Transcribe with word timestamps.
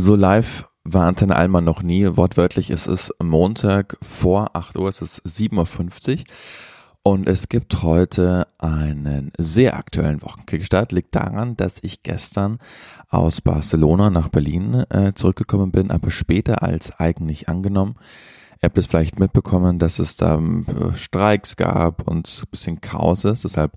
So 0.00 0.16
live 0.16 0.66
war 0.82 1.06
Antenne 1.06 1.36
Alma 1.36 1.60
noch 1.60 1.82
nie. 1.82 2.06
Wortwörtlich 2.16 2.70
ist 2.70 2.86
es 2.86 3.12
Montag 3.22 3.98
vor 4.00 4.56
8 4.56 4.78
Uhr, 4.78 4.88
es 4.88 5.02
ist 5.02 5.20
7.50 5.26 6.20
Uhr. 6.20 6.24
Und 7.02 7.28
es 7.28 7.50
gibt 7.50 7.82
heute 7.82 8.46
einen 8.56 9.30
sehr 9.36 9.76
aktuellen 9.76 10.22
Wochenkickstart. 10.22 10.92
Liegt 10.92 11.14
daran, 11.14 11.54
dass 11.58 11.82
ich 11.82 12.02
gestern 12.02 12.60
aus 13.10 13.42
Barcelona 13.42 14.08
nach 14.08 14.30
Berlin 14.30 14.86
äh, 14.88 15.12
zurückgekommen 15.12 15.70
bin, 15.70 15.90
aber 15.90 16.10
später 16.10 16.62
als 16.62 16.98
eigentlich 16.98 17.50
angenommen. 17.50 17.96
Ihr 18.62 18.68
habt 18.68 18.78
es 18.78 18.86
vielleicht 18.86 19.20
mitbekommen, 19.20 19.78
dass 19.78 19.98
es 19.98 20.16
da 20.16 20.38
äh, 20.38 20.96
Streiks 20.96 21.56
gab 21.56 22.08
und 22.08 22.26
ein 22.26 22.50
bisschen 22.50 22.80
Chaos 22.80 23.26
ist. 23.26 23.44
Deshalb 23.44 23.76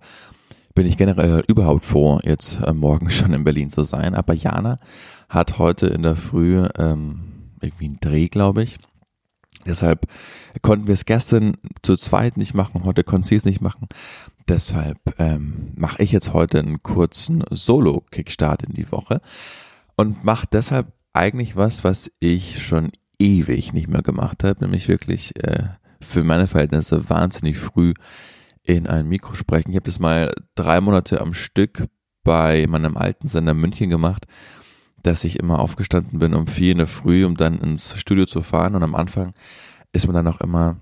bin 0.75 0.87
ich 0.87 0.97
generell 0.97 1.43
überhaupt 1.47 1.85
froh, 1.85 2.19
jetzt 2.23 2.59
äh, 2.61 2.73
morgen 2.73 3.09
schon 3.11 3.33
in 3.33 3.43
Berlin 3.43 3.71
zu 3.71 3.83
sein. 3.83 4.15
Aber 4.15 4.33
Jana 4.33 4.79
hat 5.29 5.57
heute 5.57 5.87
in 5.87 6.03
der 6.03 6.15
Früh 6.15 6.65
ähm, 6.77 7.51
irgendwie 7.61 7.85
einen 7.85 7.99
Dreh, 7.99 8.27
glaube 8.27 8.63
ich. 8.63 8.77
Deshalb 9.65 10.07
konnten 10.61 10.87
wir 10.87 10.93
es 10.93 11.05
gestern 11.05 11.55
zu 11.83 11.95
zweit 11.95 12.35
nicht 12.35 12.53
machen, 12.53 12.83
heute 12.83 13.03
konnten 13.03 13.23
sie 13.23 13.35
es 13.35 13.45
nicht 13.45 13.61
machen. 13.61 13.87
Deshalb 14.47 14.97
ähm, 15.19 15.71
mache 15.75 16.03
ich 16.03 16.11
jetzt 16.11 16.33
heute 16.33 16.59
einen 16.59 16.83
kurzen 16.83 17.43
Solo-Kickstart 17.49 18.63
in 18.63 18.73
die 18.73 18.91
Woche 18.91 19.21
und 19.95 20.25
mache 20.25 20.47
deshalb 20.51 20.91
eigentlich 21.13 21.55
was, 21.55 21.83
was 21.85 22.11
ich 22.19 22.65
schon 22.65 22.91
ewig 23.19 23.71
nicht 23.71 23.87
mehr 23.87 24.01
gemacht 24.01 24.43
habe, 24.43 24.59
nämlich 24.61 24.89
wirklich 24.89 25.35
äh, 25.41 25.63
für 26.01 26.23
meine 26.23 26.47
Verhältnisse 26.47 27.09
wahnsinnig 27.09 27.57
früh 27.57 27.93
in 28.65 28.87
ein 28.87 29.07
Mikro 29.07 29.33
sprechen. 29.33 29.71
Ich 29.71 29.75
habe 29.75 29.85
das 29.85 29.99
mal 29.99 30.33
drei 30.55 30.81
Monate 30.81 31.21
am 31.21 31.33
Stück 31.33 31.87
bei 32.23 32.65
meinem 32.67 32.97
alten 32.97 33.27
Sender 33.27 33.53
München 33.53 33.89
gemacht 33.89 34.25
dass 35.03 35.25
ich 35.25 35.37
immer 35.37 35.59
aufgestanden 35.59 36.17
bin 36.17 36.33
um 36.33 36.47
vier 36.47 36.71
in 36.71 36.77
der 36.79 36.87
Früh, 36.87 37.25
um 37.25 37.35
dann 37.35 37.59
ins 37.59 37.97
Studio 37.99 38.25
zu 38.25 38.41
fahren. 38.41 38.75
Und 38.75 38.83
am 38.83 38.95
Anfang 38.95 39.33
ist 39.91 40.07
man 40.07 40.15
dann 40.15 40.27
auch 40.27 40.39
immer 40.39 40.77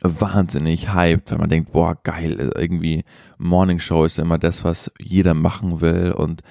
wahnsinnig 0.00 0.94
hyped, 0.94 1.30
wenn 1.30 1.38
man 1.38 1.50
denkt, 1.50 1.72
boah, 1.72 1.94
geil, 2.02 2.50
irgendwie 2.56 3.04
Morning 3.36 3.78
Show 3.78 4.04
ist 4.04 4.18
immer 4.18 4.38
das, 4.38 4.64
was 4.64 4.90
jeder 4.98 5.34
machen 5.34 5.82
will 5.82 6.12
und 6.12 6.42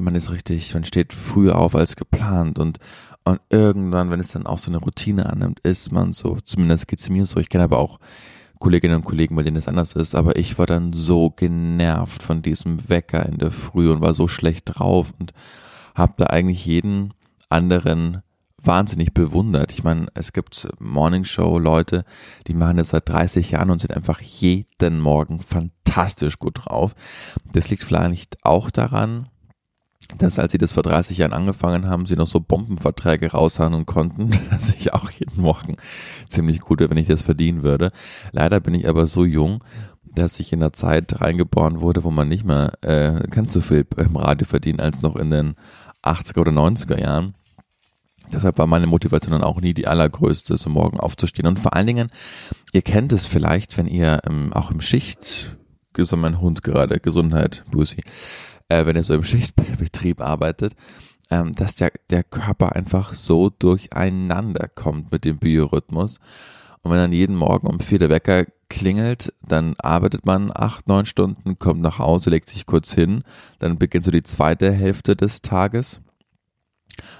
man 0.00 0.14
ist 0.14 0.30
richtig, 0.30 0.72
man 0.74 0.84
steht 0.84 1.12
früher 1.12 1.58
auf 1.58 1.74
als 1.74 1.96
geplant 1.96 2.60
und, 2.60 2.78
und 3.24 3.40
irgendwann, 3.50 4.12
wenn 4.12 4.20
es 4.20 4.30
dann 4.30 4.46
auch 4.46 4.58
so 4.58 4.70
eine 4.70 4.78
Routine 4.78 5.28
annimmt, 5.28 5.58
ist 5.64 5.90
man 5.90 6.12
so, 6.12 6.36
zumindest 6.36 6.86
geht 6.86 7.00
es 7.00 7.10
mir 7.10 7.26
so, 7.26 7.40
ich 7.40 7.48
kenne 7.48 7.64
aber 7.64 7.78
auch 7.78 7.98
Kolleginnen 8.58 8.96
und 8.96 9.04
Kollegen, 9.04 9.36
bei 9.36 9.42
denen 9.42 9.56
es 9.56 9.68
anders 9.68 9.92
ist, 9.92 10.14
aber 10.14 10.36
ich 10.36 10.58
war 10.58 10.66
dann 10.66 10.92
so 10.92 11.30
genervt 11.30 12.22
von 12.22 12.42
diesem 12.42 12.88
Wecker 12.88 13.24
in 13.26 13.38
der 13.38 13.50
Früh 13.50 13.90
und 13.90 14.00
war 14.00 14.14
so 14.14 14.28
schlecht 14.28 14.64
drauf 14.66 15.12
und 15.18 15.32
habe 15.94 16.14
da 16.16 16.26
eigentlich 16.26 16.64
jeden 16.66 17.14
anderen 17.48 18.22
wahnsinnig 18.62 19.14
bewundert. 19.14 19.72
Ich 19.72 19.84
meine, 19.84 20.08
es 20.14 20.32
gibt 20.32 20.68
Morningshow-Leute, 20.78 22.04
die 22.46 22.54
machen 22.54 22.76
das 22.76 22.90
seit 22.90 23.08
30 23.08 23.52
Jahren 23.52 23.70
und 23.70 23.80
sind 23.80 23.94
einfach 23.94 24.20
jeden 24.20 25.00
Morgen 25.00 25.40
fantastisch 25.40 26.38
gut 26.38 26.64
drauf. 26.64 26.94
Das 27.52 27.70
liegt 27.70 27.82
vielleicht 27.82 28.44
auch 28.44 28.70
daran, 28.70 29.28
dass 30.16 30.38
als 30.38 30.52
sie 30.52 30.58
das 30.58 30.72
vor 30.72 30.82
30 30.82 31.18
Jahren 31.18 31.34
angefangen 31.34 31.86
haben, 31.86 32.06
sie 32.06 32.16
noch 32.16 32.26
so 32.26 32.40
Bombenverträge 32.40 33.32
raushandeln 33.32 33.86
konnten, 33.86 34.30
dass 34.50 34.70
ich 34.70 34.94
auch 34.94 35.10
jeden 35.10 35.40
Morgen 35.40 35.76
ziemlich 36.28 36.60
gut 36.60 36.80
wäre, 36.80 36.90
wenn 36.90 36.96
ich 36.96 37.08
das 37.08 37.22
verdienen 37.22 37.62
würde. 37.62 37.90
Leider 38.32 38.60
bin 38.60 38.74
ich 38.74 38.88
aber 38.88 39.06
so 39.06 39.24
jung, 39.24 39.62
dass 40.02 40.40
ich 40.40 40.52
in 40.52 40.60
der 40.60 40.72
Zeit 40.72 41.20
reingeboren 41.20 41.80
wurde, 41.80 42.04
wo 42.04 42.10
man 42.10 42.28
nicht 42.28 42.44
mehr 42.44 42.72
äh, 42.80 43.28
ganz 43.28 43.52
so 43.52 43.60
viel 43.60 43.86
im 43.96 44.16
Radio 44.16 44.46
verdient 44.46 44.80
als 44.80 45.02
noch 45.02 45.16
in 45.16 45.30
den 45.30 45.54
80er 46.02 46.40
oder 46.40 46.52
90er 46.52 46.98
Jahren. 46.98 47.34
Deshalb 48.32 48.58
war 48.58 48.66
meine 48.66 48.86
Motivation 48.86 49.32
dann 49.32 49.42
auch 49.42 49.60
nie 49.60 49.74
die 49.74 49.86
allergrößte, 49.86 50.56
so 50.56 50.70
morgen 50.70 51.00
aufzustehen. 51.00 51.46
Und 51.46 51.58
vor 51.58 51.74
allen 51.74 51.86
Dingen, 51.86 52.08
ihr 52.72 52.82
kennt 52.82 53.12
es 53.12 53.26
vielleicht, 53.26 53.78
wenn 53.78 53.86
ihr 53.86 54.20
ähm, 54.28 54.52
auch 54.52 54.70
im 54.70 54.80
Schicht, 54.80 55.56
so 56.00 56.16
mein 56.16 56.40
Hund 56.40 56.62
gerade, 56.62 57.00
Gesundheit, 57.00 57.64
Busi, 57.72 58.04
äh, 58.68 58.86
wenn 58.86 58.96
ihr 58.96 59.02
so 59.02 59.14
im 59.14 59.24
Schichtbetrieb 59.24 60.20
arbeitet, 60.20 60.74
ähm, 61.30 61.54
dass 61.54 61.74
der, 61.74 61.92
der 62.10 62.24
Körper 62.24 62.74
einfach 62.74 63.14
so 63.14 63.50
durcheinander 63.50 64.68
kommt 64.68 65.12
mit 65.12 65.24
dem 65.24 65.38
Biorhythmus. 65.38 66.18
Und 66.82 66.92
wenn 66.92 66.98
dann 66.98 67.12
jeden 67.12 67.36
Morgen 67.36 67.66
um 67.66 67.80
vier 67.80 67.98
der 67.98 68.08
Wecker 68.08 68.46
klingelt, 68.68 69.32
dann 69.46 69.74
arbeitet 69.78 70.26
man 70.26 70.52
acht, 70.54 70.88
neun 70.88 71.06
Stunden, 71.06 71.58
kommt 71.58 71.80
nach 71.80 71.98
Hause, 71.98 72.30
legt 72.30 72.48
sich 72.48 72.66
kurz 72.66 72.92
hin, 72.92 73.22
dann 73.58 73.78
beginnt 73.78 74.04
so 74.04 74.10
die 74.10 74.22
zweite 74.22 74.72
Hälfte 74.72 75.16
des 75.16 75.42
Tages. 75.42 76.00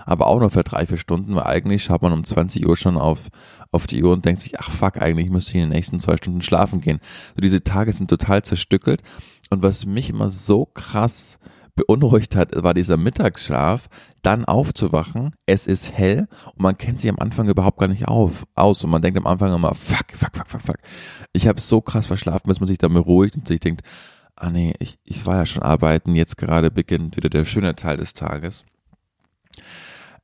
Aber 0.05 0.27
auch 0.27 0.41
nur 0.41 0.51
für 0.51 0.65
drei, 0.65 0.87
vier 0.87 0.97
Stunden, 0.97 1.37
weil 1.37 1.45
eigentlich 1.45 1.85
schaut 1.85 2.03
man 2.03 2.13
um 2.13 2.25
20 2.25 2.67
Uhr 2.67 2.77
schon 2.77 2.97
auf, 2.97 3.29
auf 3.71 3.87
die 3.87 4.03
Uhr 4.03 4.13
und 4.13 4.25
denkt 4.25 4.41
sich, 4.41 4.59
ach 4.59 4.71
fuck, 4.71 5.01
eigentlich 5.01 5.31
müsste 5.31 5.51
ich 5.51 5.55
in 5.57 5.63
den 5.63 5.71
nächsten 5.71 6.01
zwei 6.01 6.17
Stunden 6.17 6.43
schlafen 6.43 6.81
gehen. 6.81 6.99
So 7.35 7.41
diese 7.41 7.63
Tage 7.63 7.93
sind 7.93 8.09
total 8.11 8.43
zerstückelt. 8.43 9.03
Und 9.51 9.63
was 9.63 9.87
mich 9.87 10.11
immer 10.11 10.31
so 10.31 10.67
krass 10.67 11.39
beunruhigt 11.79 12.35
hat, 12.37 12.51
war 12.63 12.75
dieser 12.75 12.97
Mittagsschlaf, 12.97 13.89
dann 14.23 14.45
aufzuwachen, 14.45 15.35
es 15.47 15.67
ist 15.67 15.93
hell 15.93 16.27
und 16.55 16.61
man 16.61 16.77
kennt 16.77 17.01
sich 17.01 17.09
am 17.09 17.19
Anfang 17.19 17.49
überhaupt 17.49 17.79
gar 17.79 17.89
nicht 17.89 18.09
auf, 18.09 18.45
aus 18.55 18.83
und 18.83 18.91
man 18.91 19.01
denkt 19.01 19.17
am 19.17 19.27
Anfang 19.27 19.55
immer, 19.55 19.75
fuck, 19.75 20.07
fuck, 20.13 20.37
fuck, 20.37 20.49
fuck, 20.49 20.63
fuck. 20.63 20.77
Ich 21.33 21.47
habe 21.47 21.61
so 21.61 21.81
krass 21.81 22.07
verschlafen, 22.07 22.49
bis 22.49 22.61
man 22.61 22.67
sich 22.67 22.79
dann 22.79 22.93
beruhigt 22.93 23.37
und 23.37 23.47
sich 23.47 23.61
denkt, 23.61 23.83
ah 24.35 24.51
nee, 24.51 24.75
ich, 24.81 24.99
ich 25.05 25.25
war 25.25 25.37
ja 25.37 25.47
schon 25.47 25.63
arbeiten, 25.63 26.15
jetzt 26.15 26.37
gerade 26.37 26.71
beginnt 26.71 27.17
wieder 27.17 27.29
der 27.29 27.45
schöne 27.45 27.77
Teil 27.77 27.97
des 27.97 28.13
Tages. 28.13 28.65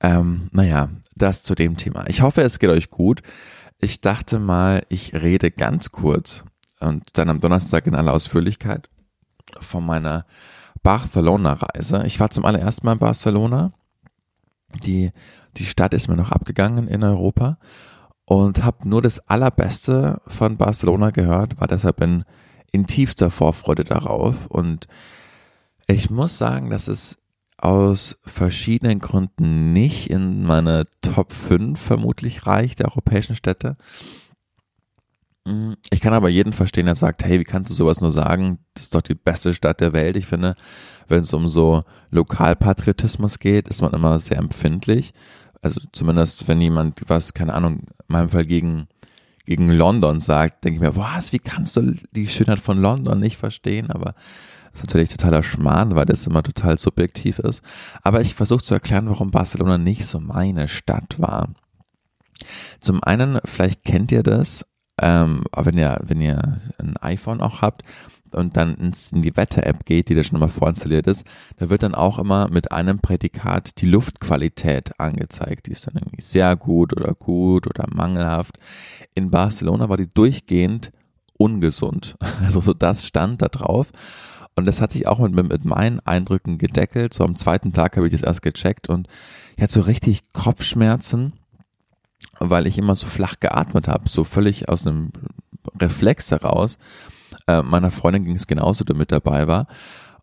Ähm, 0.01 0.49
naja, 0.53 0.91
das 1.15 1.45
zu 1.45 1.55
dem 1.55 1.77
Thema. 1.77 2.05
Ich 2.09 2.21
hoffe, 2.21 2.43
es 2.43 2.59
geht 2.59 2.71
euch 2.71 2.91
gut. 2.91 3.23
Ich 3.79 4.01
dachte 4.01 4.39
mal, 4.39 4.85
ich 4.89 5.15
rede 5.15 5.51
ganz 5.51 5.91
kurz 5.91 6.45
und 6.81 7.17
dann 7.17 7.29
am 7.29 7.41
Donnerstag 7.41 7.87
in 7.87 7.95
aller 7.95 8.13
Ausführlichkeit 8.13 8.89
von 9.61 9.85
meiner 9.85 10.25
Barcelona-Reise. 10.83 12.05
Ich 12.07 12.21
war 12.21 12.31
zum 12.31 12.45
allerersten 12.45 12.87
Mal 12.87 12.93
in 12.93 12.99
Barcelona. 12.99 13.73
Die, 14.85 15.13
die 15.57 15.67
Stadt 15.67 15.95
ist 15.95 16.09
mir 16.09 16.17
noch 16.17 16.33
abgegangen 16.33 16.89
in 16.89 17.03
Europa 17.03 17.59
und 18.25 18.65
habe 18.65 18.89
nur 18.89 19.03
das 19.03 19.21
Allerbeste 19.29 20.21
von 20.27 20.57
Barcelona 20.57 21.11
gehört, 21.11 21.61
war 21.61 21.69
deshalb 21.69 22.01
in, 22.01 22.25
in 22.73 22.87
tiefster 22.87 23.31
Vorfreude 23.31 23.85
darauf. 23.85 24.47
Und 24.47 24.89
ich 25.87 26.11
muss 26.11 26.39
sagen, 26.39 26.71
dass 26.71 26.89
es 26.89 27.19
aus 27.59 28.19
verschiedenen 28.25 28.99
Gründen 28.99 29.73
nicht 29.73 30.11
in 30.11 30.43
meine 30.43 30.87
Top 31.03 31.33
5 31.33 31.81
vermutlich 31.81 32.47
reicht, 32.47 32.81
der 32.81 32.89
europäischen 32.89 33.37
Städte. 33.37 33.77
Ich 35.91 36.01
kann 36.01 36.15
aber 36.15 36.31
jeden 36.31 36.55
verstehen, 36.55 36.87
der 36.87 36.95
sagt, 36.95 37.23
hey, 37.23 37.39
wie 37.39 37.45
kannst 37.45 37.71
du 37.71 37.75
sowas 37.75 38.01
nur 38.01 38.13
sagen? 38.13 38.61
Das 38.73 38.85
ist 38.85 38.95
doch 38.95 39.03
die 39.03 39.15
beste 39.15 39.53
Stadt 39.53 39.81
der 39.81 39.93
Welt. 39.93 40.17
Ich 40.17 40.25
finde, 40.27 40.55
wenn 41.07 41.21
es 41.21 41.35
um 41.35 41.49
so 41.49 41.83
Lokalpatriotismus 42.11 43.39
geht, 43.39 43.69
ist 43.69 43.83
man 43.83 43.93
immer 43.93 44.19
sehr 44.19 44.39
empfindlich. 44.39 45.13
Also 45.61 45.81
zumindest, 45.93 46.49
wenn 46.49 46.63
jemand 46.63 47.03
was, 47.09 47.35
keine 47.35 47.53
Ahnung, 47.53 47.81
in 47.81 47.87
meinem 48.09 48.31
Fall 48.31 48.47
gegen, 48.47 48.89
gegen 49.45 49.71
London 49.71 50.19
sagt, 50.19 50.65
denke 50.65 50.77
ich 50.77 50.81
mir, 50.81 50.97
was, 50.97 51.33
wie 51.35 51.39
kannst 51.39 51.77
du 51.77 51.95
die 52.13 52.27
Schönheit 52.27 52.61
von 52.61 52.81
London 52.81 53.21
nicht 53.21 53.37
verstehen? 53.37 53.91
Aber 53.91 54.15
das 54.73 54.81
ist 54.81 54.87
natürlich 54.87 55.11
totaler 55.11 55.43
Schmarrn, 55.43 55.95
weil 55.95 56.07
das 56.07 56.27
immer 56.27 56.43
total 56.43 56.79
subjektiv 56.79 57.39
ist. 57.39 57.63
Aber 58.03 58.23
ich 58.23 58.35
versuche 58.35 58.63
zu 58.63 58.73
erklären, 58.73 59.11
warum 59.11 59.31
Barcelona 59.31 59.77
nicht 59.77 60.07
so 60.07 60.21
meine 60.21 60.69
Stadt 60.69 61.19
war. 61.19 61.51
Zum 62.81 63.03
einen, 63.05 63.41
vielleicht 63.45 63.85
kennt 63.85 64.11
ihr 64.11 64.23
das, 64.23 64.67
ähm, 65.01 65.45
wenn 65.57 65.79
ihr, 65.79 65.99
wenn 66.03 66.21
ihr 66.21 66.61
ein 66.79 66.97
iPhone 66.99 67.41
auch 67.41 67.63
habt 67.63 67.83
und 68.33 68.57
dann 68.57 68.75
ins, 68.75 69.13
in 69.13 69.23
die 69.23 69.37
Wetter-App 69.37 69.85
geht, 69.85 70.09
die 70.09 70.15
da 70.15 70.25
schon 70.25 70.41
mal 70.41 70.49
vorinstalliert 70.49 71.07
ist, 71.07 71.27
da 71.57 71.71
wird 71.71 71.83
dann 71.83 71.95
auch 71.95 72.19
immer 72.19 72.49
mit 72.49 72.73
einem 72.73 72.99
Prädikat 72.99 73.81
die 73.81 73.87
Luftqualität 73.87 74.99
angezeigt. 74.99 75.67
Die 75.67 75.73
ist 75.73 75.87
dann 75.87 75.97
irgendwie 75.97 76.23
sehr 76.23 76.57
gut 76.57 76.97
oder 76.97 77.15
gut 77.15 77.67
oder 77.67 77.87
mangelhaft. 77.93 78.57
In 79.15 79.31
Barcelona 79.31 79.89
war 79.89 79.97
die 79.97 80.13
durchgehend 80.13 80.93
ungesund. 81.37 82.17
Also 82.45 82.61
so 82.61 82.75
das 82.75 83.07
stand 83.07 83.43
da 83.43 83.49
drauf. 83.49 83.91
Und 84.57 84.67
das 84.67 84.81
hat 84.81 84.93
sich 84.93 85.07
auch 85.07 85.19
mit, 85.19 85.35
mit 85.35 85.65
meinen 85.65 86.01
Eindrücken 86.01 86.59
gedeckelt. 86.59 87.15
So 87.15 87.25
am 87.25 87.35
zweiten 87.35 87.73
Tag 87.73 87.97
habe 87.97 88.07
ich 88.07 88.13
das 88.13 88.23
erst 88.23 88.43
gecheckt 88.43 88.89
und 88.89 89.09
ich 89.57 89.63
hatte 89.63 89.73
so 89.73 89.81
richtig 89.81 90.33
Kopfschmerzen 90.33 91.33
weil 92.51 92.67
ich 92.67 92.79
immer 92.79 92.97
so 92.97 93.07
flach 93.07 93.41
geatmet 93.41 93.89
habe, 93.89 94.09
so 94.09 94.25
völlig 94.25 94.69
aus 94.69 94.87
einem 94.87 95.11
Reflex 95.81 96.31
heraus. 96.31 96.79
Äh, 97.47 97.63
meiner 97.63 97.91
Freundin 97.91 98.25
ging 98.25 98.37
es 98.37 98.47
genauso, 98.47 98.85
die 98.85 98.95
mit 98.95 99.13
dabei 99.13 99.47
war. 99.49 99.67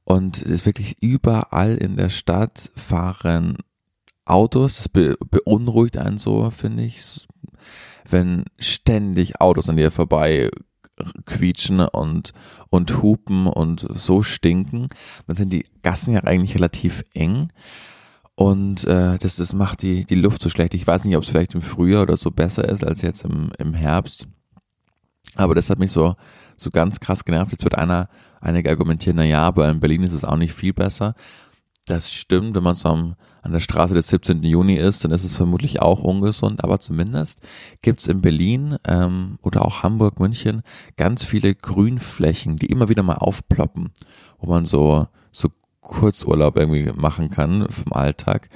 Und 0.04 0.42
es 0.42 0.52
ist 0.52 0.66
wirklich 0.66 0.98
überall 1.02 1.76
in 1.76 1.96
der 1.96 2.10
Stadt 2.10 2.72
fahren 2.76 3.58
Autos. 4.26 4.78
Das 4.78 4.90
be 4.90 5.18
beunruhigt 5.30 5.98
einen 5.98 6.18
so, 6.18 6.50
finde 6.52 6.84
ich, 6.84 7.28
wenn 8.10 8.46
ständig 8.58 9.40
Autos 9.40 9.70
an 9.70 9.78
dir 9.78 9.92
vorbei 9.92 10.50
quietschen 11.26 11.80
und, 11.80 12.34
und 12.70 13.02
hupen 13.02 13.48
und 13.48 13.88
so 13.94 14.24
stinken. 14.24 14.88
Dann 15.28 15.36
sind 15.36 15.54
die 15.54 15.66
Gassen 15.82 16.14
ja 16.14 16.24
eigentlich 16.24 16.56
relativ 16.56 17.04
eng. 17.14 17.52
Und 18.36 18.86
äh, 18.86 19.18
das, 19.18 19.36
das 19.36 19.54
macht 19.54 19.82
die, 19.82 20.06
die 20.06 20.16
Luft 20.16 20.42
so 20.42 20.50
schlecht. 20.50 20.74
Ich 20.74 20.88
weiß 20.88 21.04
nicht, 21.04 21.16
ob 21.16 21.24
es 21.24 21.30
vielleicht 21.30 21.54
im 21.54 21.62
Frühjahr 21.62 22.04
oder 22.04 22.18
so 22.18 22.32
besser 22.32 22.68
ist 22.68 22.84
als 22.84 23.02
jetzt 23.02 23.24
im, 23.24 23.52
im 23.60 23.74
Herbst. 23.74 24.28
Aber 25.36 25.56
das 25.56 25.70
hat 25.70 25.80
mich 25.80 25.92
so, 25.92 26.16
so 26.58 26.70
ganz 26.70 27.00
krass 27.00 27.24
genervt. 27.26 27.52
Jetzt 27.52 27.64
wird 27.64 27.78
einer, 27.78 28.10
einige 28.40 28.70
argumentieren, 28.70 29.18
na 29.18 29.26
ja, 29.26 29.44
aber 29.44 29.70
in 29.70 29.80
Berlin 29.80 30.04
ist 30.04 30.14
es 30.14 30.26
auch 30.26 30.38
nicht 30.38 30.54
viel 30.54 30.74
besser. 30.74 31.16
Das 31.86 32.12
stimmt, 32.12 32.56
wenn 32.56 32.64
man 32.64 32.76
so 32.76 32.90
am, 32.90 33.16
an 33.42 33.54
der 33.54 33.60
Straße 33.60 33.94
des 33.94 34.08
17. 34.10 34.44
Juni 34.44 34.76
ist, 34.76 35.04
dann 35.04 35.12
ist 35.12 35.24
es 35.24 35.36
vermutlich 35.36 35.82
auch 35.82 36.02
ungesund, 36.02 36.64
aber 36.64 36.80
zumindest 36.80 37.42
gibt's 37.82 38.08
in 38.08 38.22
Berlin 38.22 38.78
ähm, 38.88 39.40
oder 39.42 39.66
auch 39.66 39.82
Hamburg, 39.82 40.20
München 40.20 40.62
ganz 40.96 41.24
viele 41.24 41.56
Grünflächen, 41.56 42.56
die 42.56 42.68
immer 42.68 42.90
wieder 42.90 43.04
mal 43.04 43.16
aufploppen, 43.16 43.90
wo 44.40 44.50
man 44.50 44.66
so, 44.66 45.08
so 45.08 45.08
Kurzurlaub 45.82 46.58
irgendwie 46.58 46.92
machen 46.94 47.30
kann 47.30 47.68
vom 47.70 47.94
Alltag 47.94 48.50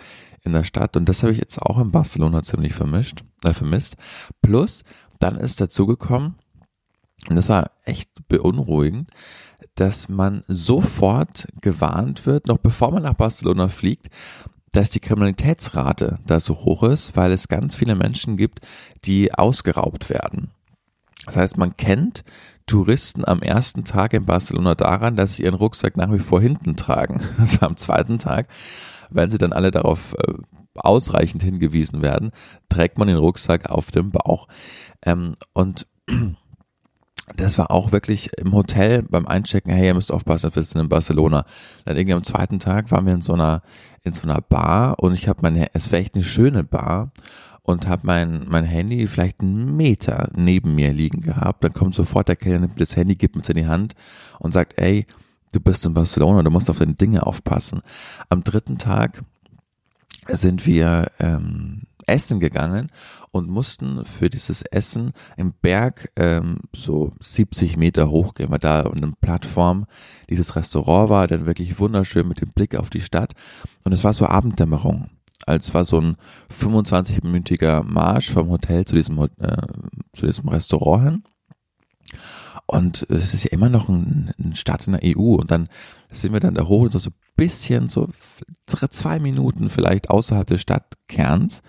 in 0.43 0.53
der 0.53 0.63
Stadt. 0.63 0.95
Und 0.95 1.09
das 1.09 1.23
habe 1.23 1.33
ich 1.33 1.39
jetzt 1.39 1.61
auch 1.61 1.79
in 1.79 1.91
Barcelona 1.91 2.41
ziemlich 2.43 2.73
vermischt, 2.73 3.23
äh, 3.43 3.53
vermisst. 3.53 3.97
Plus, 4.41 4.83
dann 5.19 5.35
ist 5.35 5.59
dazugekommen, 5.59 6.35
und 7.29 7.35
das 7.35 7.49
war 7.49 7.71
echt 7.83 8.09
beunruhigend, 8.27 9.09
dass 9.75 10.09
man 10.09 10.43
sofort 10.47 11.47
gewarnt 11.61 12.25
wird, 12.25 12.47
noch 12.47 12.59
bevor 12.59 12.91
man 12.91 13.03
nach 13.03 13.15
Barcelona 13.15 13.67
fliegt, 13.67 14.09
dass 14.71 14.89
die 14.89 14.99
Kriminalitätsrate 14.99 16.19
da 16.27 16.39
so 16.39 16.55
hoch 16.55 16.83
ist, 16.83 17.15
weil 17.15 17.31
es 17.31 17.47
ganz 17.47 17.75
viele 17.75 17.95
Menschen 17.95 18.37
gibt, 18.37 18.59
die 19.05 19.33
ausgeraubt 19.33 20.09
werden. 20.09 20.51
Das 21.25 21.37
heißt, 21.37 21.57
man 21.57 21.75
kennt 21.77 22.23
Touristen 22.67 23.25
am 23.25 23.41
ersten 23.41 23.83
Tag 23.83 24.13
in 24.13 24.25
Barcelona 24.25 24.75
daran, 24.75 25.15
dass 25.15 25.35
sie 25.35 25.43
ihren 25.43 25.53
Rucksack 25.53 25.97
nach 25.97 26.11
wie 26.11 26.19
vor 26.19 26.41
hinten 26.41 26.75
tragen. 26.75 27.21
Also 27.37 27.65
am 27.65 27.77
zweiten 27.77 28.17
Tag, 28.17 28.47
wenn 29.09 29.29
sie 29.29 29.37
dann 29.37 29.53
alle 29.53 29.71
darauf 29.71 30.15
äh, 30.17 30.33
ausreichend 30.75 31.43
hingewiesen 31.43 32.01
werden, 32.01 32.31
trägt 32.69 32.97
man 32.97 33.07
den 33.07 33.17
Rucksack 33.17 33.69
auf 33.69 33.91
dem 33.91 34.11
Bauch. 34.11 34.47
Ähm, 35.03 35.35
und 35.53 35.87
das 37.35 37.57
war 37.57 37.71
auch 37.71 37.91
wirklich 37.91 38.31
im 38.37 38.53
Hotel 38.53 39.03
beim 39.03 39.27
Einchecken, 39.27 39.71
hey, 39.71 39.87
ihr 39.87 39.93
müsst 39.93 40.11
aufpassen, 40.11 40.53
wir 40.53 40.63
sind 40.63 40.81
in 40.81 40.89
Barcelona. 40.89 41.45
Dann 41.85 41.97
irgendwie 41.97 42.13
am 42.13 42.23
zweiten 42.23 42.59
Tag 42.59 42.91
waren 42.91 43.05
wir 43.05 43.13
in 43.13 43.21
so 43.21 43.33
einer, 43.33 43.61
in 44.03 44.13
so 44.13 44.23
einer 44.23 44.41
Bar 44.41 44.99
und 44.99 45.13
ich 45.13 45.27
habe 45.27 45.39
meine, 45.41 45.67
es 45.73 45.91
war 45.91 45.99
echt 45.99 46.15
eine 46.15 46.23
schöne 46.23 46.63
Bar 46.63 47.11
und 47.65 47.87
habe 47.87 48.03
mein, 48.05 48.45
mein 48.47 48.63
Handy 48.63 49.07
vielleicht 49.07 49.41
einen 49.41 49.75
Meter 49.75 50.29
neben 50.35 50.75
mir 50.75 50.93
liegen 50.93 51.21
gehabt. 51.21 51.63
Dann 51.63 51.73
kommt 51.73 51.95
sofort 51.95 52.29
der 52.29 52.35
Kellner, 52.35 52.59
nimmt 52.59 52.79
das 52.79 52.95
Handy, 52.95 53.15
gibt 53.15 53.35
mir 53.35 53.41
es 53.41 53.49
in 53.49 53.55
die 53.55 53.65
Hand 53.65 53.95
und 54.39 54.53
sagt, 54.53 54.77
ey, 54.77 55.07
du 55.51 55.59
bist 55.59 55.83
in 55.83 55.95
Barcelona, 55.95 56.43
du 56.43 56.51
musst 56.51 56.69
auf 56.69 56.77
deine 56.77 56.93
Dinge 56.93 57.25
aufpassen. 57.25 57.81
Am 58.29 58.43
dritten 58.43 58.77
Tag 58.77 59.23
sind 60.27 60.67
wir 60.67 61.11
ähm, 61.19 61.83
essen 62.05 62.39
gegangen 62.39 62.91
und 63.31 63.49
mussten 63.49 64.05
für 64.05 64.29
dieses 64.29 64.61
Essen 64.61 65.13
im 65.35 65.53
Berg 65.59 66.11
ähm, 66.15 66.57
so 66.71 67.13
70 67.19 67.77
Meter 67.77 68.11
hochgehen, 68.11 68.51
weil 68.51 68.59
da 68.59 68.83
eine 68.83 69.13
Plattform 69.19 69.87
dieses 70.29 70.55
Restaurant 70.55 71.09
war, 71.09 71.27
dann 71.27 71.47
wirklich 71.47 71.79
wunderschön 71.79 72.27
mit 72.27 72.41
dem 72.41 72.49
Blick 72.49 72.75
auf 72.75 72.91
die 72.91 73.01
Stadt 73.01 73.33
und 73.85 73.91
es 73.91 74.03
war 74.03 74.13
so 74.13 74.27
Abenddämmerung. 74.27 75.09
Als 75.45 75.73
war 75.73 75.85
so 75.85 75.99
ein 75.99 76.17
25-minütiger 76.51 77.83
Marsch 77.83 78.31
vom 78.31 78.49
Hotel 78.49 78.85
zu 78.85 78.95
diesem, 78.95 79.19
äh, 79.19 79.27
zu 80.13 80.25
diesem 80.25 80.49
Restaurant 80.49 81.03
hin. 81.03 81.23
Und 82.67 83.05
es 83.09 83.33
ist 83.33 83.43
ja 83.43 83.51
immer 83.51 83.69
noch 83.69 83.89
ein, 83.89 84.33
ein 84.39 84.55
Stadt 84.55 84.87
in 84.87 84.93
der 84.93 85.01
EU. 85.03 85.35
Und 85.35 85.51
dann 85.51 85.69
sind 86.11 86.33
wir 86.33 86.39
dann 86.39 86.55
da 86.55 86.67
hoch, 86.67 86.89
so 86.89 87.09
ein 87.09 87.13
bisschen, 87.35 87.89
so 87.89 88.09
zwei 88.65 89.19
Minuten 89.19 89.69
vielleicht 89.69 90.09
außerhalb 90.09 90.47
des 90.47 90.61
Stadtkerns, 90.61 91.61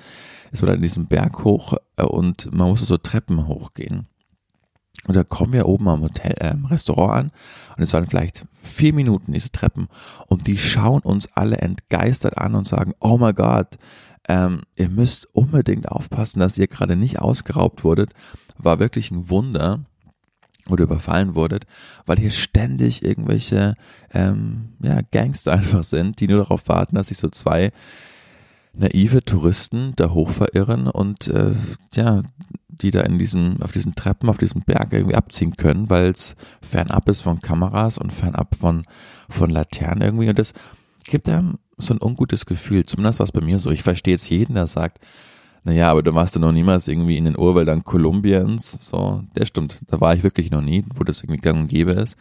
ist 0.52 0.62
man 0.62 0.68
dann 0.68 0.76
in 0.76 0.82
diesem 0.82 1.06
Berg 1.06 1.44
hoch 1.44 1.74
äh, 1.96 2.02
und 2.02 2.52
man 2.52 2.68
musste 2.68 2.86
so 2.86 2.96
Treppen 2.96 3.46
hochgehen. 3.46 4.06
Und 5.06 5.14
da 5.14 5.24
kommen 5.24 5.52
wir 5.52 5.66
oben 5.66 5.88
am 5.88 6.02
Hotel, 6.02 6.34
äh, 6.40 6.50
im 6.50 6.64
Restaurant 6.66 7.12
an 7.12 7.30
und 7.76 7.82
es 7.82 7.92
waren 7.92 8.06
vielleicht 8.06 8.44
vier 8.62 8.92
Minuten 8.92 9.32
diese 9.32 9.52
Treppen 9.52 9.88
und 10.26 10.46
die 10.46 10.58
schauen 10.58 11.02
uns 11.02 11.28
alle 11.34 11.58
entgeistert 11.58 12.38
an 12.38 12.54
und 12.54 12.66
sagen, 12.66 12.94
oh 13.00 13.18
mein 13.18 13.34
Gott, 13.34 13.78
ähm, 14.28 14.62
ihr 14.74 14.88
müsst 14.88 15.32
unbedingt 15.34 15.88
aufpassen, 15.88 16.40
dass 16.40 16.58
ihr 16.58 16.66
gerade 16.66 16.96
nicht 16.96 17.20
ausgeraubt 17.20 17.84
wurdet. 17.84 18.12
War 18.58 18.78
wirklich 18.78 19.10
ein 19.10 19.30
Wunder 19.30 19.84
oder 20.68 20.84
überfallen 20.84 21.34
wurdet, 21.34 21.66
weil 22.06 22.18
hier 22.18 22.30
ständig 22.30 23.04
irgendwelche 23.04 23.74
ähm, 24.12 24.70
ja, 24.80 25.00
Gangster 25.12 25.52
einfach 25.54 25.84
sind, 25.84 26.20
die 26.20 26.28
nur 26.28 26.38
darauf 26.38 26.68
warten, 26.68 26.96
dass 26.96 27.08
sich 27.08 27.18
so 27.18 27.28
zwei 27.28 27.70
naive 28.76 29.24
Touristen 29.24 29.94
da 29.96 30.10
hoch 30.10 30.30
verirren 30.30 30.86
und 30.86 31.28
äh, 31.28 31.52
ja, 31.94 32.22
die 32.68 32.90
da 32.90 33.00
in 33.00 33.18
diesem, 33.18 33.62
auf 33.62 33.72
diesen 33.72 33.94
Treppen, 33.94 34.28
auf 34.28 34.38
diesem 34.38 34.62
Berg 34.62 34.92
irgendwie 34.92 35.14
abziehen 35.14 35.56
können, 35.56 35.88
weil 35.88 36.10
es 36.10 36.36
fernab 36.60 37.08
ist 37.08 37.22
von 37.22 37.40
Kameras 37.40 37.98
und 37.98 38.12
fernab 38.12 38.54
von, 38.54 38.82
von 39.28 39.50
Laternen 39.50 40.02
irgendwie. 40.02 40.28
Und 40.28 40.38
das 40.38 40.52
gibt 41.04 41.28
einem 41.28 41.58
so 41.78 41.94
ein 41.94 42.02
ungutes 42.02 42.46
Gefühl. 42.46 42.84
Zumindest 42.84 43.18
war 43.18 43.24
es 43.24 43.32
bei 43.32 43.40
mir 43.40 43.58
so. 43.58 43.70
Ich 43.70 43.82
verstehe 43.82 44.14
jetzt 44.14 44.28
jeden, 44.28 44.54
der 44.54 44.66
sagt, 44.66 45.00
naja, 45.64 45.90
aber 45.90 46.02
du 46.02 46.14
warst 46.14 46.36
du 46.36 46.38
noch 46.38 46.52
niemals 46.52 46.86
irgendwie 46.86 47.16
in 47.16 47.24
den 47.24 47.36
Urwäldern 47.36 47.82
Kolumbiens. 47.82 48.72
So, 48.72 49.24
der 49.36 49.46
stimmt. 49.46 49.80
Da 49.86 50.00
war 50.00 50.14
ich 50.14 50.22
wirklich 50.22 50.50
noch 50.50 50.62
nie, 50.62 50.84
wo 50.94 51.02
das 51.02 51.22
irgendwie 51.22 51.40
gang 51.40 51.60
und 51.60 51.68
gäbe 51.68 51.92
ist. 51.92 52.16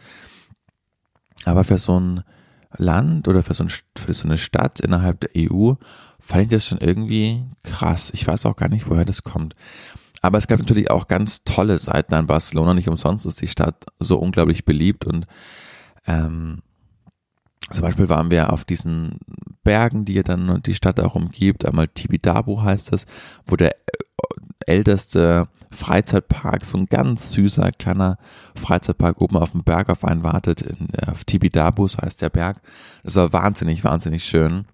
Aber 1.44 1.64
für 1.64 1.78
so 1.78 2.00
ein 2.00 2.22
Land 2.76 3.28
oder 3.28 3.42
für 3.42 3.54
so, 3.54 3.64
ein, 3.64 3.70
für 3.96 4.14
so 4.14 4.24
eine 4.24 4.38
Stadt 4.38 4.80
innerhalb 4.80 5.20
der 5.20 5.30
EU 5.36 5.74
fand 6.18 6.42
ich 6.42 6.48
das 6.48 6.66
schon 6.66 6.78
irgendwie 6.78 7.44
krass. 7.62 8.10
Ich 8.12 8.26
weiß 8.26 8.46
auch 8.46 8.56
gar 8.56 8.68
nicht, 8.68 8.88
woher 8.88 9.04
das 9.04 9.22
kommt. 9.22 9.54
Aber 10.22 10.38
es 10.38 10.48
gab 10.48 10.58
natürlich 10.58 10.90
auch 10.90 11.06
ganz 11.06 11.44
tolle 11.44 11.78
Seiten 11.78 12.14
an 12.14 12.26
Barcelona. 12.26 12.74
Nicht 12.74 12.88
umsonst 12.88 13.26
ist 13.26 13.40
die 13.40 13.48
Stadt 13.48 13.84
so 14.00 14.18
unglaublich 14.18 14.64
beliebt 14.64 15.04
und 15.04 15.26
ähm, 16.06 16.62
zum 17.70 17.82
Beispiel 17.82 18.08
waren 18.08 18.30
wir 18.30 18.52
auf 18.52 18.64
diesen 18.64 19.18
Bergen, 19.64 20.04
die 20.04 20.14
ja 20.14 20.22
dann 20.22 20.62
die 20.62 20.74
Stadt 20.74 21.00
auch 21.00 21.16
umgibt. 21.16 21.64
Einmal 21.64 21.88
Tibidabo 21.88 22.62
heißt 22.62 22.92
es, 22.92 23.06
wo 23.46 23.56
der 23.56 23.72
äh, 23.72 23.76
älteste 24.66 25.48
Freizeitpark, 25.76 26.64
so 26.64 26.78
ein 26.78 26.86
ganz 26.86 27.30
süßer 27.32 27.70
kleiner 27.72 28.18
Freizeitpark 28.54 29.20
oben 29.20 29.36
auf 29.36 29.52
dem 29.52 29.62
Berg 29.62 29.88
auf 29.90 30.04
einen 30.04 30.24
wartet. 30.24 30.62
In, 30.62 30.88
äh, 30.92 31.10
auf 31.10 31.24
so 31.28 31.98
heißt 31.98 32.22
der 32.22 32.30
Berg. 32.30 32.60
Das 33.04 33.16
war 33.16 33.32
wahnsinnig, 33.32 33.84
wahnsinnig 33.84 34.24
schön. 34.24 34.66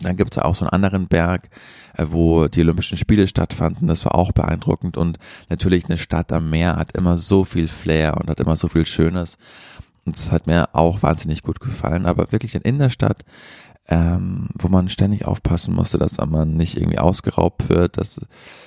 Dann 0.00 0.16
gibt 0.16 0.36
es 0.36 0.42
auch 0.42 0.54
so 0.54 0.64
einen 0.64 0.72
anderen 0.72 1.08
Berg, 1.08 1.50
äh, 1.96 2.06
wo 2.10 2.48
die 2.48 2.60
Olympischen 2.60 2.98
Spiele 2.98 3.26
stattfanden. 3.26 3.88
Das 3.88 4.04
war 4.04 4.14
auch 4.14 4.32
beeindruckend. 4.32 4.96
Und 4.96 5.18
natürlich 5.48 5.86
eine 5.86 5.98
Stadt 5.98 6.32
am 6.32 6.50
Meer 6.50 6.76
hat 6.76 6.92
immer 6.92 7.18
so 7.18 7.44
viel 7.44 7.68
Flair 7.68 8.16
und 8.18 8.30
hat 8.30 8.40
immer 8.40 8.56
so 8.56 8.68
viel 8.68 8.86
Schönes. 8.86 9.38
Und 10.04 10.16
es 10.16 10.32
hat 10.32 10.46
mir 10.46 10.68
auch 10.74 11.02
wahnsinnig 11.02 11.42
gut 11.42 11.60
gefallen. 11.60 12.06
Aber 12.06 12.32
wirklich 12.32 12.54
in 12.54 12.78
der 12.78 12.90
Stadt, 12.90 13.24
ähm, 13.88 14.48
wo 14.54 14.68
man 14.68 14.88
ständig 14.88 15.26
aufpassen 15.26 15.74
musste, 15.74 15.98
dass 15.98 16.18
man 16.18 16.56
nicht 16.56 16.76
irgendwie 16.76 16.98
ausgeraubt 16.98 17.68
wird, 17.68 17.98
dass 17.98 18.20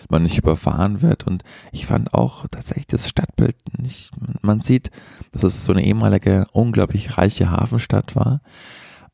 man 0.10 0.24
nicht 0.24 0.38
überfahren 0.38 1.02
wird. 1.02 1.26
Und 1.26 1.44
ich 1.72 1.86
fand 1.86 2.14
auch 2.14 2.46
tatsächlich 2.48 2.88
das 2.88 3.08
Stadtbild 3.08 3.56
nicht, 3.78 4.12
man 4.42 4.60
sieht, 4.60 4.92
dass 5.32 5.44
es 5.44 5.64
so 5.64 5.72
eine 5.72 5.86
ehemalige, 5.86 6.48
unglaublich 6.52 7.18
reiche 7.18 7.50
Hafenstadt 7.50 8.16
war. 8.16 8.42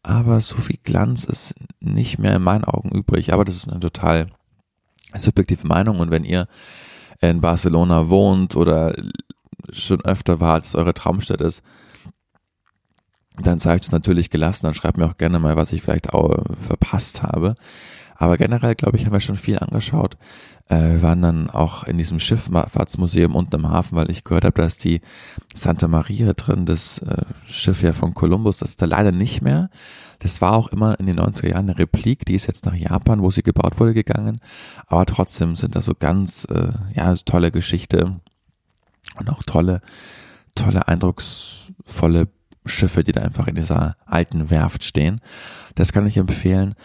Aber 0.03 0.41
so 0.41 0.57
viel 0.57 0.79
Glanz 0.83 1.23
ist 1.23 1.53
nicht 1.79 2.17
mehr 2.17 2.35
in 2.35 2.41
meinen 2.41 2.63
Augen 2.63 2.89
übrig. 2.89 3.33
Aber 3.33 3.45
das 3.45 3.55
ist 3.55 3.69
eine 3.69 3.79
total 3.79 4.27
subjektive 5.15 5.67
Meinung. 5.67 5.99
Und 5.99 6.09
wenn 6.09 6.23
ihr 6.23 6.47
in 7.19 7.41
Barcelona 7.41 8.09
wohnt 8.09 8.55
oder 8.55 8.95
schon 9.71 10.01
öfter 10.01 10.39
wart, 10.39 10.65
dass 10.65 10.73
eure 10.73 10.95
Traumstadt 10.95 11.41
ist, 11.41 11.61
dann 13.47 13.59
zeige 13.59 13.77
ich 13.77 13.81
das 13.81 13.91
natürlich 13.91 14.29
gelassen. 14.29 14.65
Dann 14.65 14.73
schreibt 14.73 14.97
mir 14.97 15.05
auch 15.05 15.17
gerne 15.17 15.39
mal, 15.39 15.55
was 15.55 15.71
ich 15.71 15.81
vielleicht 15.81 16.13
auch 16.13 16.43
verpasst 16.61 17.23
habe. 17.23 17.55
Aber 18.21 18.37
generell, 18.37 18.75
glaube 18.75 18.97
ich, 18.97 19.05
haben 19.07 19.13
wir 19.13 19.19
schon 19.19 19.35
viel 19.35 19.57
angeschaut. 19.57 20.15
Äh, 20.69 20.91
wir 20.91 21.01
waren 21.01 21.23
dann 21.23 21.49
auch 21.49 21.85
in 21.85 21.97
diesem 21.97 22.19
Schifffahrtsmuseum 22.19 23.33
unten 23.35 23.55
im 23.55 23.69
Hafen, 23.69 23.95
weil 23.95 24.11
ich 24.11 24.23
gehört 24.23 24.45
habe, 24.45 24.61
dass 24.61 24.77
die 24.77 25.01
Santa 25.55 25.87
Maria 25.87 26.33
drin, 26.33 26.67
das 26.67 26.99
äh, 26.99 27.25
Schiff 27.47 27.81
ja 27.81 27.93
von 27.93 28.13
Kolumbus, 28.13 28.57
das 28.57 28.69
ist 28.69 28.81
da 28.83 28.85
leider 28.85 29.11
nicht 29.11 29.41
mehr. 29.41 29.71
Das 30.19 30.39
war 30.39 30.53
auch 30.53 30.67
immer 30.67 30.99
in 30.99 31.07
den 31.07 31.15
90er 31.15 31.49
Jahren 31.49 31.67
eine 31.67 31.79
Replik, 31.79 32.23
die 32.25 32.35
ist 32.35 32.45
jetzt 32.45 32.67
nach 32.67 32.75
Japan, 32.75 33.23
wo 33.23 33.31
sie 33.31 33.41
gebaut 33.41 33.79
wurde, 33.79 33.95
gegangen. 33.95 34.39
Aber 34.85 35.07
trotzdem 35.07 35.55
sind 35.55 35.75
da 35.75 35.81
so 35.81 35.95
ganz, 35.95 36.45
äh, 36.45 36.73
ja, 36.93 37.15
tolle 37.15 37.49
Geschichte 37.49 38.19
und 39.17 39.29
auch 39.31 39.41
tolle, 39.41 39.81
tolle, 40.53 40.87
eindrucksvolle 40.87 42.27
Schiffe, 42.65 43.03
die 43.03 43.11
da 43.11 43.21
einfach 43.21 43.47
in 43.47 43.55
dieser 43.55 43.95
alten 44.05 44.49
Werft 44.49 44.83
stehen. 44.83 45.21
Das 45.75 45.93
kann 45.93 46.05
ich 46.05 46.17
empfehlen. 46.17 46.75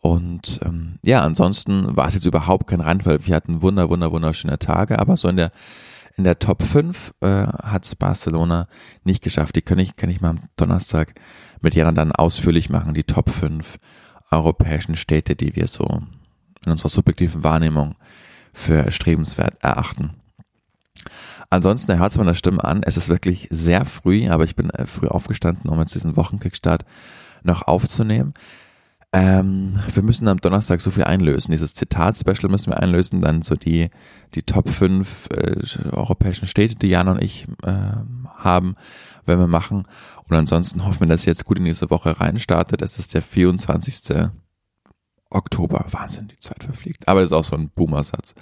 Und 0.00 0.60
ähm, 0.64 0.98
ja, 1.02 1.22
ansonsten 1.22 1.96
war 1.96 2.06
es 2.06 2.14
jetzt 2.14 2.26
überhaupt 2.26 2.68
kein 2.68 2.80
Randfall. 2.80 3.26
Wir 3.26 3.34
hatten 3.34 3.62
wunder, 3.62 3.88
wunder, 3.90 4.12
wunderschöne 4.12 4.58
Tage, 4.58 4.98
aber 4.98 5.16
so 5.16 5.28
in 5.28 5.36
der 5.36 5.50
in 6.16 6.24
der 6.24 6.38
Top 6.38 6.62
5 6.62 7.12
äh, 7.20 7.26
hat 7.26 7.84
es 7.84 7.94
Barcelona 7.94 8.68
nicht 9.04 9.22
geschafft. 9.22 9.54
Die 9.56 9.62
kann 9.62 9.78
ich, 9.78 9.96
kann 9.96 10.08
ich 10.08 10.22
mal 10.22 10.30
am 10.30 10.40
Donnerstag 10.56 11.14
mit 11.60 11.74
Jana 11.74 11.92
dann 11.92 12.12
ausführlich 12.12 12.70
machen, 12.70 12.94
die 12.94 13.04
Top 13.04 13.28
5 13.28 13.78
europäischen 14.30 14.96
Städte, 14.96 15.36
die 15.36 15.54
wir 15.54 15.66
so 15.66 15.84
in 16.64 16.72
unserer 16.72 16.88
subjektiven 16.88 17.44
Wahrnehmung 17.44 17.94
für 18.52 18.76
erstrebenswert 18.76 19.62
erachten. 19.62 20.12
Ansonsten, 21.50 21.98
hört 21.98 22.12
es 22.12 22.18
meiner 22.18 22.34
Stimme 22.34 22.64
an, 22.64 22.82
es 22.82 22.96
ist 22.96 23.08
wirklich 23.08 23.48
sehr 23.50 23.84
früh, 23.84 24.28
aber 24.28 24.44
ich 24.44 24.56
bin 24.56 24.70
äh, 24.70 24.86
früh 24.86 25.06
aufgestanden, 25.06 25.70
um 25.70 25.78
jetzt 25.78 25.94
diesen 25.94 26.16
Wochenkickstart 26.16 26.84
noch 27.42 27.62
aufzunehmen. 27.62 28.34
Ähm, 29.12 29.80
wir 29.94 30.02
müssen 30.02 30.28
am 30.28 30.38
Donnerstag 30.38 30.80
so 30.80 30.90
viel 30.90 31.04
einlösen. 31.04 31.52
Dieses 31.52 31.74
Zitat-Special 31.74 32.50
müssen 32.50 32.72
wir 32.72 32.82
einlösen, 32.82 33.20
dann 33.20 33.42
so 33.42 33.54
die, 33.54 33.88
die 34.34 34.42
Top 34.42 34.68
5 34.68 35.28
äh, 35.30 35.90
europäischen 35.90 36.46
Städte, 36.46 36.74
die 36.74 36.88
Jan 36.88 37.08
und 37.08 37.22
ich 37.22 37.46
äh, 37.62 37.72
haben, 38.36 38.74
wenn 39.24 39.38
wir 39.38 39.46
machen. 39.46 39.84
Und 40.28 40.36
ansonsten 40.36 40.84
hoffen 40.84 41.00
wir, 41.00 41.06
dass 41.06 41.24
ihr 41.24 41.30
jetzt 41.30 41.44
gut 41.44 41.58
in 41.58 41.64
diese 41.64 41.88
Woche 41.88 42.20
reinstartet. 42.20 42.82
Es 42.82 42.98
ist 42.98 43.14
der 43.14 43.22
24. 43.22 44.28
Oktober. 45.30 45.86
Wahnsinn, 45.90 46.28
die 46.28 46.40
Zeit 46.40 46.64
verfliegt. 46.64 47.08
Aber 47.08 47.20
das 47.20 47.30
ist 47.30 47.36
auch 47.36 47.44
so 47.44 47.56
ein 47.56 47.70
Boomer-Satz. 47.70 48.34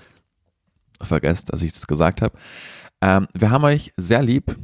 Vergesst, 1.01 1.53
dass 1.53 1.63
ich 1.63 1.73
das 1.73 1.87
gesagt 1.87 2.23
habe. 2.23 2.37
Ähm, 3.01 3.27
wir 3.33 3.51
haben 3.51 3.65
euch 3.65 3.93
sehr 3.97 4.23
lieb. 4.23 4.57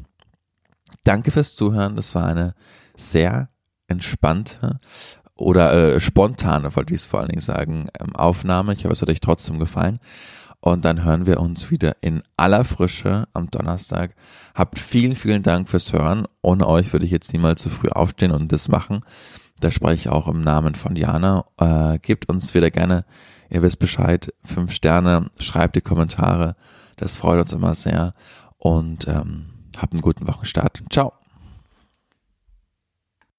Danke 1.05 1.31
fürs 1.31 1.55
Zuhören. 1.55 1.97
Das 1.97 2.15
war 2.15 2.27
eine 2.27 2.55
sehr 2.97 3.49
entspannte 3.89 4.81
oder 5.41 5.95
äh, 5.95 6.01
spontane, 6.01 6.75
wollte 6.77 6.95
ich 6.95 7.01
es 7.01 7.07
vor 7.07 7.21
allen 7.21 7.31
Dingen 7.31 7.41
sagen, 7.41 7.89
ähm, 7.99 8.15
Aufnahme. 8.15 8.75
Ich 8.75 8.85
hoffe, 8.85 8.93
es 8.93 9.03
hat 9.03 9.09
euch 9.09 9.21
trotzdem 9.21 9.59
gefallen. 9.59 9.99
Und 10.61 10.85
dann 10.85 11.05
hören 11.05 11.25
wir 11.25 11.41
uns 11.41 11.71
wieder 11.71 11.97
in 12.03 12.23
aller 12.37 12.65
Frische 12.65 13.27
am 13.33 13.51
Donnerstag. 13.51 14.15
Habt 14.55 14.79
vielen, 14.79 15.17
vielen 15.17 15.43
Dank 15.43 15.71
fürs 15.71 15.95
Hören. 15.95 16.27
Ohne 16.43 16.67
euch 16.67 16.93
würde 16.93 17.07
ich 17.07 17.11
jetzt 17.11 17.33
niemals 17.33 17.63
zu 17.63 17.71
früh 17.71 17.89
aufstehen 17.89 18.31
und 18.31 18.53
das 18.53 18.69
machen. 18.69 19.01
Da 19.61 19.71
spreche 19.71 19.95
ich 19.95 20.09
auch 20.11 20.29
im 20.29 20.43
Namen 20.43 20.75
von 20.75 20.97
Jana. 20.97 21.47
Äh, 21.59 21.99
gebt 22.01 22.29
uns 22.29 22.53
wieder 22.53 22.71
gerne, 22.71 23.07
ihr 23.51 23.63
wisst 23.63 23.79
Bescheid, 23.79 24.33
fünf 24.45 24.73
Sterne, 24.73 25.31
schreibt 25.39 25.77
die 25.77 25.81
Kommentare. 25.81 26.57
Das 26.97 27.19
freut 27.19 27.41
uns 27.41 27.53
immer 27.53 27.75
sehr. 27.75 28.15
Und 28.59 29.09
ähm, 29.09 29.47
habt 29.77 29.93
einen 29.93 30.03
guten 30.03 30.27
Wochenstart. 30.29 30.83
Ciao. 30.91 31.20